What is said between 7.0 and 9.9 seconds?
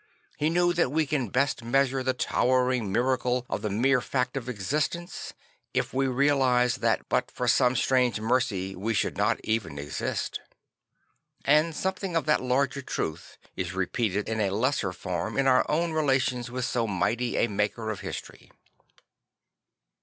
but for some strange mercy we should not even